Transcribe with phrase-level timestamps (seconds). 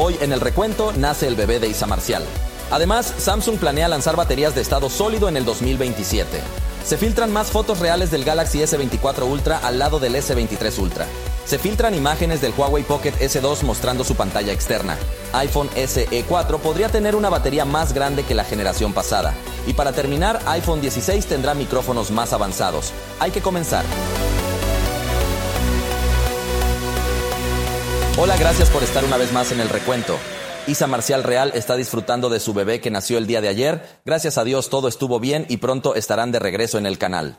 [0.00, 2.22] Hoy en el recuento nace el bebé de Isa Marcial.
[2.70, 6.40] Además, Samsung planea lanzar baterías de estado sólido en el 2027.
[6.84, 11.04] Se filtran más fotos reales del Galaxy S24 Ultra al lado del S23 Ultra.
[11.44, 14.96] Se filtran imágenes del Huawei Pocket S2 mostrando su pantalla externa.
[15.32, 19.34] iPhone SE 4 podría tener una batería más grande que la generación pasada.
[19.66, 22.92] Y para terminar, iPhone 16 tendrá micrófonos más avanzados.
[23.18, 23.84] Hay que comenzar.
[28.20, 30.18] Hola, gracias por estar una vez más en el recuento.
[30.66, 34.00] Isa Marcial Real está disfrutando de su bebé que nació el día de ayer.
[34.04, 37.38] Gracias a Dios todo estuvo bien y pronto estarán de regreso en el canal.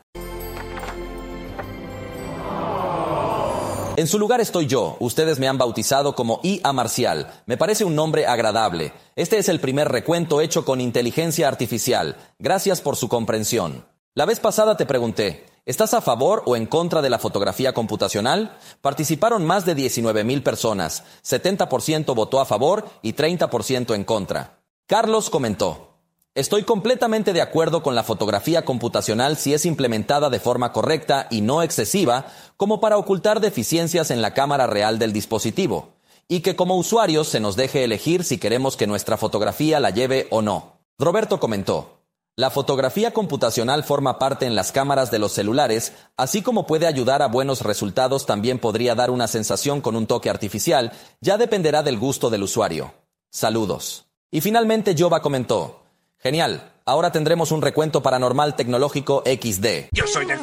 [3.97, 4.95] En su lugar estoy yo.
[5.01, 7.29] Ustedes me han bautizado como IA Marcial.
[7.45, 8.93] Me parece un nombre agradable.
[9.17, 12.15] Este es el primer recuento hecho con inteligencia artificial.
[12.39, 13.83] Gracias por su comprensión.
[14.15, 18.57] La vez pasada te pregunté, ¿Estás a favor o en contra de la fotografía computacional?
[18.81, 21.03] Participaron más de 19 mil personas.
[21.23, 24.61] 70% votó a favor y 30% en contra.
[24.87, 25.89] Carlos comentó,
[26.35, 31.41] Estoy completamente de acuerdo con la fotografía computacional si es implementada de forma correcta y
[31.41, 35.95] no excesiva, como para ocultar deficiencias en la cámara real del dispositivo,
[36.27, 40.27] y que como usuarios se nos deje elegir si queremos que nuestra fotografía la lleve
[40.29, 40.79] o no.
[40.97, 41.98] Roberto comentó,
[42.39, 47.21] la fotografía computacional forma parte en las cámaras de los celulares, así como puede ayudar
[47.21, 51.99] a buenos resultados, también podría dar una sensación con un toque artificial, ya dependerá del
[51.99, 52.93] gusto del usuario.
[53.29, 54.05] Saludos.
[54.31, 55.83] Y finalmente Jova comentó,
[56.17, 59.89] Genial, ahora tendremos un recuento paranormal tecnológico XD.
[59.91, 60.39] Yo soy del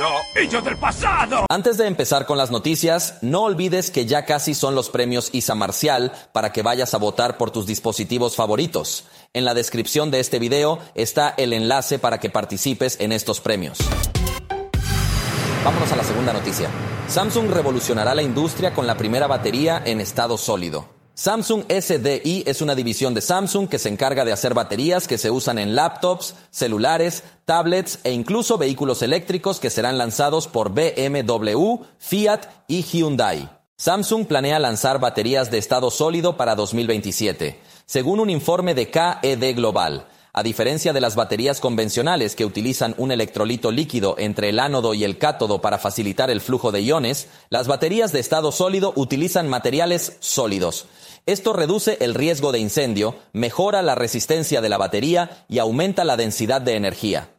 [0.00, 1.46] futuro del pasado.
[1.48, 5.54] Antes de empezar con las noticias, no olvides que ya casi son los premios Isa
[5.54, 9.04] Marcial para que vayas a votar por tus dispositivos favoritos.
[9.32, 13.78] En la descripción de este video está el enlace para que participes en estos premios.
[15.64, 16.70] Vámonos a la segunda noticia.
[17.08, 20.99] Samsung revolucionará la industria con la primera batería en estado sólido.
[21.20, 25.30] Samsung SDI es una división de Samsung que se encarga de hacer baterías que se
[25.30, 32.46] usan en laptops, celulares, tablets e incluso vehículos eléctricos que serán lanzados por BMW, Fiat
[32.68, 33.50] y Hyundai.
[33.76, 37.60] Samsung planea lanzar baterías de estado sólido para 2027
[37.90, 40.06] según un informe de KED Global.
[40.32, 45.02] A diferencia de las baterías convencionales que utilizan un electrolito líquido entre el ánodo y
[45.02, 50.18] el cátodo para facilitar el flujo de iones, las baterías de estado sólido utilizan materiales
[50.20, 50.86] sólidos.
[51.26, 56.16] Esto reduce el riesgo de incendio, mejora la resistencia de la batería y aumenta la
[56.16, 57.30] densidad de energía.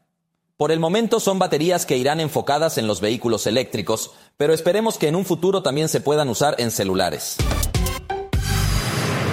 [0.58, 5.08] Por el momento son baterías que irán enfocadas en los vehículos eléctricos, pero esperemos que
[5.08, 7.38] en un futuro también se puedan usar en celulares.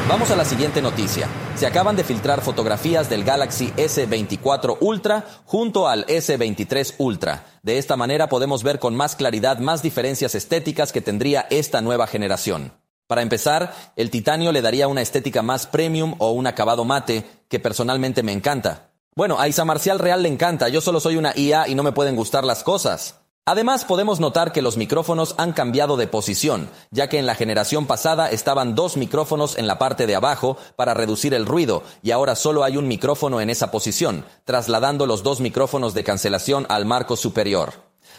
[0.08, 1.28] Vamos a la siguiente noticia.
[1.54, 7.44] Se acaban de filtrar fotografías del Galaxy S24 Ultra junto al S23 Ultra.
[7.62, 12.06] De esta manera podemos ver con más claridad más diferencias estéticas que tendría esta nueva
[12.06, 12.72] generación.
[13.06, 17.60] Para empezar, el titanio le daría una estética más premium o un acabado mate que
[17.60, 18.92] personalmente me encanta.
[19.14, 21.92] Bueno, a Isa Marcial Real le encanta, yo solo soy una IA y no me
[21.92, 23.16] pueden gustar las cosas.
[23.48, 27.86] Además, podemos notar que los micrófonos han cambiado de posición, ya que en la generación
[27.86, 32.36] pasada estaban dos micrófonos en la parte de abajo para reducir el ruido, y ahora
[32.36, 37.16] solo hay un micrófono en esa posición, trasladando los dos micrófonos de cancelación al marco
[37.16, 37.72] superior.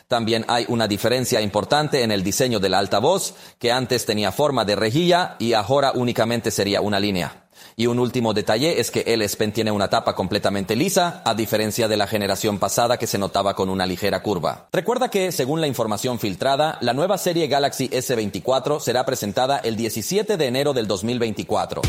[0.07, 4.77] También hay una diferencia importante en el diseño del altavoz, que antes tenía forma de
[4.77, 7.48] rejilla y ahora únicamente sería una línea.
[7.75, 11.33] Y un último detalle es que el S Pen tiene una tapa completamente lisa, a
[11.33, 14.67] diferencia de la generación pasada que se notaba con una ligera curva.
[14.71, 20.37] Recuerda que, según la información filtrada, la nueva serie Galaxy S24 será presentada el 17
[20.37, 21.81] de enero del 2024.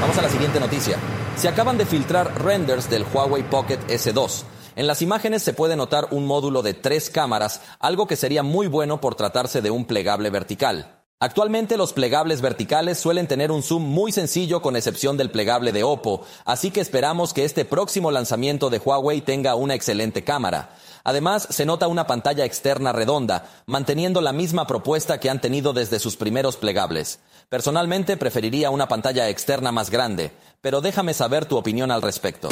[0.00, 0.98] Vamos a la siguiente noticia.
[1.36, 4.44] Se acaban de filtrar renders del Huawei Pocket S2.
[4.76, 8.66] En las imágenes se puede notar un módulo de tres cámaras, algo que sería muy
[8.66, 11.03] bueno por tratarse de un plegable vertical.
[11.24, 15.82] Actualmente los plegables verticales suelen tener un zoom muy sencillo con excepción del plegable de
[15.82, 20.76] Oppo, así que esperamos que este próximo lanzamiento de Huawei tenga una excelente cámara.
[21.02, 25.98] Además, se nota una pantalla externa redonda, manteniendo la misma propuesta que han tenido desde
[25.98, 27.20] sus primeros plegables.
[27.48, 32.50] Personalmente preferiría una pantalla externa más grande, pero déjame saber tu opinión al respecto.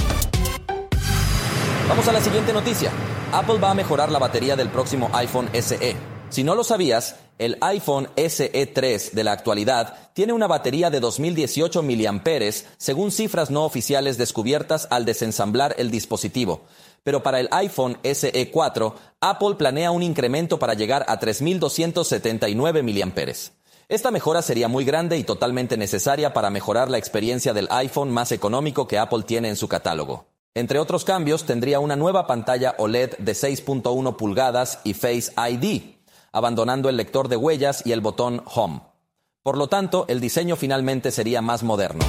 [1.90, 2.90] Vamos a la siguiente noticia.
[3.32, 6.11] Apple va a mejorar la batería del próximo iPhone SE.
[6.32, 11.82] Si no lo sabías, el iPhone SE3 de la actualidad tiene una batería de 2018
[11.82, 16.62] mAh, según cifras no oficiales descubiertas al desensamblar el dispositivo.
[17.02, 23.22] Pero para el iPhone SE4, Apple planea un incremento para llegar a 3279 mAh.
[23.90, 28.32] Esta mejora sería muy grande y totalmente necesaria para mejorar la experiencia del iPhone más
[28.32, 30.24] económico que Apple tiene en su catálogo.
[30.54, 35.91] Entre otros cambios, tendría una nueva pantalla OLED de 6.1 pulgadas y Face ID,
[36.32, 38.80] abandonando el lector de huellas y el botón Home.
[39.42, 42.04] Por lo tanto, el diseño finalmente sería más moderno.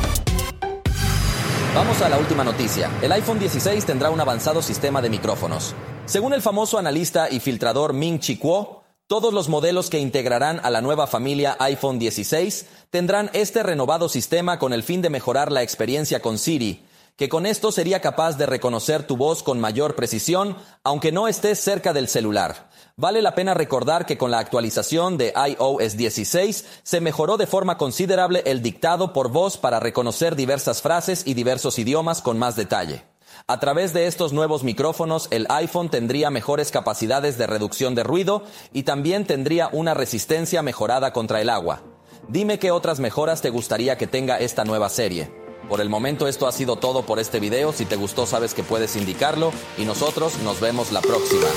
[1.75, 2.91] Vamos a la última noticia.
[3.01, 5.73] El iPhone 16 tendrá un avanzado sistema de micrófonos.
[6.05, 10.69] Según el famoso analista y filtrador Ming Chi Kuo, todos los modelos que integrarán a
[10.69, 15.63] la nueva familia iPhone 16 tendrán este renovado sistema con el fin de mejorar la
[15.63, 16.85] experiencia con Siri,
[17.15, 21.59] que con esto sería capaz de reconocer tu voz con mayor precisión, aunque no estés
[21.59, 22.69] cerca del celular.
[22.95, 27.75] Vale la pena recordar que con la actualización de iOS 16 se mejoró de forma
[27.75, 33.03] considerable el dictado por voz para reconocer diversas frases y diversos idiomas con más detalle.
[33.47, 38.43] A través de estos nuevos micrófonos, el iPhone tendría mejores capacidades de reducción de ruido
[38.73, 41.81] y también tendría una resistencia mejorada contra el agua.
[42.27, 45.33] Dime qué otras mejoras te gustaría que tenga esta nueva serie.
[45.67, 47.73] Por el momento esto ha sido todo por este video.
[47.73, 51.47] Si te gustó sabes que puedes indicarlo y nosotros nos vemos la próxima.